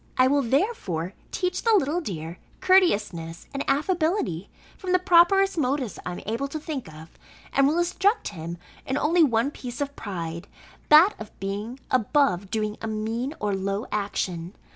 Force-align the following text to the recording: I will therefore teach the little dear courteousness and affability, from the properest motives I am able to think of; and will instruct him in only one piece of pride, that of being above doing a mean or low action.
I 0.17 0.25
will 0.25 0.41
therefore 0.41 1.13
teach 1.29 1.61
the 1.61 1.75
little 1.75 2.01
dear 2.01 2.39
courteousness 2.59 3.45
and 3.53 3.63
affability, 3.69 4.49
from 4.75 4.93
the 4.93 4.97
properest 4.97 5.59
motives 5.59 5.99
I 6.03 6.13
am 6.13 6.21
able 6.25 6.47
to 6.47 6.59
think 6.59 6.91
of; 6.91 7.19
and 7.53 7.67
will 7.67 7.77
instruct 7.77 8.29
him 8.29 8.57
in 8.87 8.97
only 8.97 9.21
one 9.23 9.51
piece 9.51 9.79
of 9.79 9.95
pride, 9.95 10.47
that 10.89 11.13
of 11.19 11.39
being 11.39 11.79
above 11.91 12.49
doing 12.49 12.77
a 12.81 12.87
mean 12.87 13.35
or 13.39 13.53
low 13.53 13.85
action. 13.91 14.55